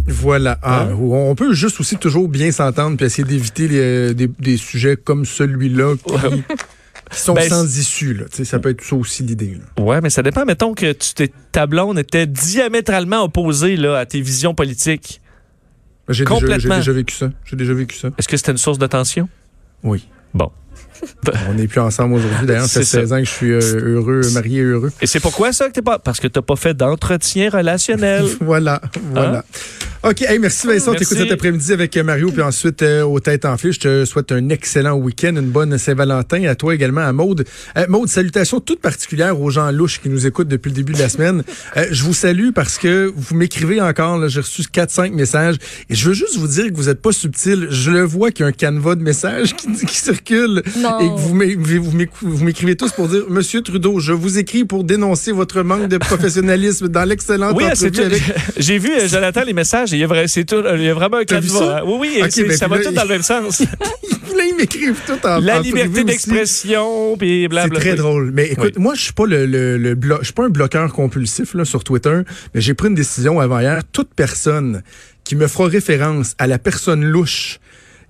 Voilà. 0.09 0.59
Ah, 0.63 0.85
Hein? 0.91 0.97
On 1.01 1.35
peut 1.35 1.53
juste 1.53 1.79
aussi 1.81 1.97
toujours 1.97 2.29
bien 2.29 2.51
s'entendre 2.51 2.97
puis 2.97 3.07
essayer 3.07 3.25
d'éviter 3.29 3.69
les- 3.69 4.15
des, 4.15 4.27
des 4.27 4.57
sujets 4.57 4.97
comme 4.97 5.25
celui-là 5.25 5.95
qui 6.05 6.15
sont 7.11 7.35
Ben, 7.35 7.49
sans 7.49 7.79
issue. 7.79 8.15
Là. 8.15 8.25
Ça 8.31 8.59
peut 8.59 8.71
être 8.71 8.83
ça 8.83 8.97
aussi 8.97 9.23
l'idée. 9.23 9.59
Ouais, 9.79 10.01
mais 10.01 10.11
ça 10.11 10.23
dépend. 10.23 10.45
Mettons 10.45 10.75
que 10.75 10.93
tu 10.93 11.15
t'es, 11.15 11.33
ta 11.53 11.67
blonde 11.67 11.99
était 11.99 12.27
diamétralement 12.27 13.23
opposée 13.25 13.77
là, 13.77 13.99
à 13.99 14.07
tes 14.07 14.21
visions 14.21 14.55
politiques. 14.55 15.21
J'ai 16.09 16.25
déjà, 16.25 16.59
déjà 16.59 16.93
vécu 16.93 17.15
ça. 17.15 17.31
J'ai 17.45 17.57
déjà 17.57 17.75
vécu 17.75 17.97
ça. 17.97 18.09
Est-ce 18.17 18.29
que 18.29 18.37
c'était 18.37 18.53
une 18.53 18.59
source 18.59 18.79
de 18.79 18.87
tension? 18.87 19.29
Oui. 19.83 20.09
Bon. 20.33 20.51
On 21.49 21.55
n'est 21.55 21.67
plus 21.67 21.81
ensemble 21.81 22.15
aujourd'hui. 22.15 22.47
D'ailleurs, 22.47 22.67
ça 22.67 22.81
fait 22.81 22.87
C'est 22.87 22.97
ça. 22.97 23.01
16 23.01 23.13
ans 23.13 23.19
que 23.19 23.25
je 23.25 23.31
suis 23.31 23.53
euh, 23.53 23.95
heureux, 23.95 24.21
marié 24.33 24.61
heureux. 24.61 24.93
Et 25.01 25.07
c'est 25.07 25.21
pourquoi 25.21 25.53
ça 25.53 25.69
que 25.69 25.73
t'es 25.73 25.83
pas? 25.83 25.99
Parce 25.99 26.21
que 26.21 26.29
t'as 26.29 26.43
pas 26.43 26.57
fait 26.57 26.75
d'entretien 26.75 27.51
relationnel. 27.51 28.25
Voilà, 28.41 28.81
voilà. 29.13 29.45
OK, 30.05 30.23
hey, 30.23 30.39
merci 30.39 30.69
Vincent. 30.69 30.93
Hein? 30.93 30.95
T'écoutes 30.97 31.19
cet 31.19 31.33
après-midi 31.33 31.73
avec 31.73 31.97
euh, 31.97 32.05
Mario, 32.05 32.31
puis 32.31 32.41
ensuite 32.41 32.83
euh, 32.83 33.03
aux 33.03 33.19
têtes 33.19 33.45
enflées. 33.45 33.73
Je 33.73 33.81
te 33.81 34.05
souhaite 34.05 34.31
un 34.31 34.49
excellent 34.49 34.95
week-end, 34.95 35.35
une 35.35 35.51
bonne 35.51 35.77
Saint-Valentin. 35.77 36.45
À 36.45 36.55
toi 36.55 36.73
également, 36.73 37.01
à 37.01 37.13
Maude. 37.13 37.45
Euh, 37.77 37.85
Maude, 37.89 38.09
salutations 38.09 38.61
toutes 38.61 38.81
particulières 38.81 39.41
aux 39.41 39.51
gens 39.51 39.73
louches 39.73 40.01
qui 40.01 40.09
nous 40.09 40.25
écoutent 40.25 40.47
depuis 40.47 40.69
le 40.69 40.77
début 40.77 40.93
de 40.93 41.01
la 41.01 41.09
semaine. 41.09 41.43
Euh, 41.77 41.87
je 41.91 42.05
vous 42.05 42.15
salue 42.15 42.51
parce 42.55 42.79
que 42.79 43.13
vous 43.15 43.35
m'écrivez 43.35 43.81
encore. 43.81 44.19
là, 44.19 44.29
J'ai 44.29 44.41
reçu 44.41 44.63
4-5 44.63 45.13
messages. 45.15 45.57
Et 45.91 45.97
je 45.97 46.09
veux 46.09 46.15
juste 46.15 46.37
vous 46.37 46.47
dire 46.47 46.69
que 46.69 46.75
vous 46.75 46.85
n'êtes 46.85 47.03
pas 47.03 47.13
subtil. 47.13 47.67
Je 47.71 47.91
le 47.91 48.03
vois 48.03 48.31
qu'il 48.31 48.45
y 48.45 48.47
a 48.47 48.49
un 48.49 48.53
canevas 48.53 48.95
de 48.95 49.03
messages 49.03 49.55
qui, 49.57 49.67
qui 49.73 49.97
circule. 49.97 50.63
Non. 50.79 50.88
Et 51.01 51.09
que 51.09 51.19
vous 51.19 51.35
m'é- 51.35 51.55
vous 51.55 51.93
m'éc- 51.97 52.11
vous 52.23 52.45
m'écrivez 52.45 52.77
tous 52.77 52.93
pour 52.93 53.09
dire 53.09 53.23
Monsieur 53.29 53.61
Trudeau, 53.63 54.01
je 54.01 54.13
vous 54.13 54.39
écris 54.39 54.65
pour 54.65 54.85
dénoncer 54.85 55.33
votre 55.33 55.63
manque 55.63 55.89
de 55.89 55.99
professionnalisme 55.99 56.89
dans 56.89 57.05
l'excellente 57.05 57.55
Oui, 57.57 57.65
c'est 57.75 57.89
entrevue 57.89 58.07
avec 58.07 58.23
J'ai 58.57 58.79
vu, 58.79 58.91
euh, 58.93 59.09
Jonathan, 59.09 59.43
les 59.47 59.53
messages, 59.53 59.93
et 59.93 59.97
il 59.97 60.01
y 60.01 60.05
a, 60.05 60.07
vrai- 60.07 60.29
c'est 60.29 60.45
tout, 60.45 60.63
il 60.75 60.83
y 60.83 60.89
a 60.89 60.95
vraiment 60.95 61.17
un 61.17 61.21
vu 61.21 61.27
canevas. 61.27 61.59
ça? 61.59 61.79
hein. 61.79 61.83
Oui, 61.87 62.19
oui, 62.23 62.23
c'est- 62.31 62.45
ben, 62.45 62.57
ça 62.57 62.69
va 62.69 62.79
là, 62.79 62.85
tout 62.85 62.93
dans 62.93 63.03
le 63.03 63.09
même 63.09 63.23
sens. 63.23 63.63
Là, 64.37 64.45
ils 64.47 64.55
m'écrivent 64.57 65.01
tout 65.05 65.27
en 65.27 65.41
La 65.41 65.59
en 65.59 65.61
liberté 65.63 66.05
d'expression, 66.05 67.17
puis 67.17 67.43
C'est 67.43 67.49
blablabla. 67.49 67.81
très 67.81 67.95
drôle. 67.97 68.31
Mais 68.33 68.47
écoute, 68.49 68.75
Oui. 68.77 68.83
moi, 68.83 68.95
je 68.95 69.01
suis 69.03 69.13
pas 69.13 69.27
le, 69.27 69.47
le, 69.47 69.77
le 69.79 69.95
blo- 69.97 70.19
je 70.21 70.27
suis 70.27 70.33
pas 70.35 70.45
un 70.45 70.49
bloqueur 70.49 70.93
compulsif 70.93 71.55
là, 71.55 71.65
sur 71.65 71.83
Twitter, 71.83 72.21
mais 72.55 72.61
j'ai 72.61 72.75
pris 72.75 72.89
une 72.89 72.95
décision 72.95 73.41
avant 73.41 73.59
hier. 73.59 73.81
Toute 73.91 74.11
personne 74.15 74.83
qui 75.25 75.35
me 75.35 75.47
fera 75.49 75.67
référence 75.69 76.35
à 76.39 76.47
la 76.47 76.59
personne 76.59 77.05
louche 77.05 77.59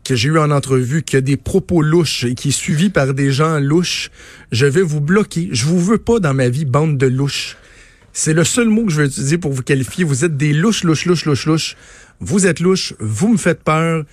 que 0.05 0.17
j'ai 0.17 0.29
eu 0.29 0.39
en 0.39 0.51
entrevue, 0.51 1.03
qui 1.03 1.17
a 1.17 1.21
des 1.21 1.37
propos 1.37 1.83
louches 1.83 2.25
et 2.25 2.35
qui 2.35 2.49
est 2.49 2.53
suivi 2.53 2.89
par 2.91 3.15
des 3.15 3.31
gens 3.31 3.59
louches, 3.59 4.11
je 4.53 4.67
vais 4.67 4.83
vous 4.83 5.01
bloquer. 5.01 5.49
Je 5.53 5.67
vous 5.67 5.81
veux 5.81 5.99
pas 5.99 6.19
dans 6.19 6.35
ma 6.35 6.49
vie, 6.49 6.65
bande 6.65 6.97
de 6.97 7.07
louches. 7.07 7.57
C'est 8.13 8.33
le 8.33 8.45
seul 8.45 8.69
mot 8.69 8.85
que 8.85 8.91
je 8.91 9.03
vais 9.03 9.07
utiliser 9.07 9.39
pour 9.39 9.53
vous 9.53 9.63
qualifier. 9.63 10.05
Vous 10.05 10.25
êtes 10.25 10.37
des 10.37 10.53
louches, 10.53 10.83
louches, 10.83 11.07
louches, 11.07 11.25
louches, 11.25 11.47
louches. 11.47 11.77
Vous 12.21 12.47
êtes 12.47 12.61
louches, 12.61 12.95
vous 12.99 13.29
me 13.29 13.37
faites 13.37 13.63
peur. 13.63 14.05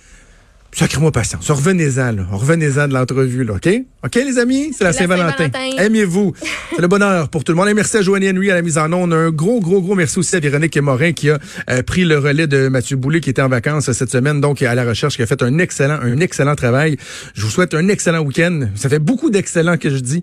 Sacrez-moi 0.76 1.10
patience. 1.10 1.50
Revenez-en, 1.50 2.12
là. 2.12 2.26
Revenez-en 2.30 2.86
de 2.86 2.92
l'entrevue, 2.92 3.44
là, 3.44 3.54
OK? 3.54 3.66
OK, 4.04 4.14
les 4.14 4.38
amis? 4.38 4.74
C'est 4.76 4.84
la 4.84 4.90
la 4.90 4.92
Saint-Valentin. 4.92 5.48
Aimez-vous. 5.78 6.34
C'est 6.74 6.82
le 6.82 6.86
bonheur 6.86 7.30
pour 7.30 7.44
tout 7.44 7.52
le 7.52 7.56
monde. 7.56 7.70
Et 7.70 7.72
merci 7.72 7.96
à 7.96 8.02
Joanie 8.02 8.28
Henry 8.28 8.50
à 8.50 8.56
la 8.56 8.60
mise 8.60 8.76
en 8.76 8.92
onde. 8.92 9.14
Un 9.14 9.30
gros, 9.30 9.58
gros, 9.60 9.80
gros 9.80 9.94
merci 9.94 10.18
aussi 10.18 10.36
à 10.36 10.40
Véronique 10.40 10.76
Morin 10.76 11.12
qui 11.12 11.30
a 11.30 11.38
euh, 11.70 11.82
pris 11.82 12.04
le 12.04 12.18
relais 12.18 12.46
de 12.46 12.68
Mathieu 12.68 12.98
Boulay 12.98 13.22
qui 13.22 13.30
était 13.30 13.40
en 13.40 13.48
vacances 13.48 13.88
euh, 13.88 13.94
cette 13.94 14.10
semaine, 14.10 14.42
donc 14.42 14.60
à 14.60 14.74
la 14.74 14.84
recherche, 14.84 15.16
qui 15.16 15.22
a 15.22 15.26
fait 15.26 15.42
un 15.42 15.58
excellent, 15.60 15.98
un 16.02 16.20
excellent 16.20 16.54
travail. 16.54 16.98
Je 17.32 17.40
vous 17.40 17.50
souhaite 17.50 17.72
un 17.72 17.88
excellent 17.88 18.20
week-end. 18.20 18.68
Ça 18.74 18.90
fait 18.90 18.98
beaucoup 18.98 19.30
d'excellents 19.30 19.78
que 19.78 19.88
je 19.88 20.00
dis. 20.00 20.22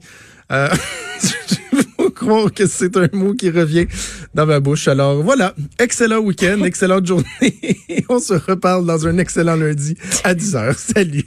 Euh, 0.52 0.70
croire 2.24 2.54
que 2.54 2.68
c'est 2.68 2.96
un 2.98 3.08
mot 3.14 3.34
qui 3.34 3.50
revient 3.50 3.88
dans 4.34 4.46
ma 4.46 4.60
bouche. 4.60 4.88
Alors 4.88 5.22
voilà, 5.22 5.54
excellent 5.80 6.20
week-end, 6.20 6.64
excellente 6.66 7.06
journée. 7.06 7.26
On 8.10 8.20
se 8.20 8.34
reparle 8.34 8.86
dans 8.86 9.08
un 9.08 9.18
excellent 9.18 9.56
lundi 9.56 9.96
à 10.24 10.34
10h. 10.34 10.76
Salut. 10.78 11.26